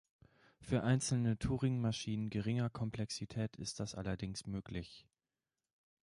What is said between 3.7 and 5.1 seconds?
das allerdings möglich.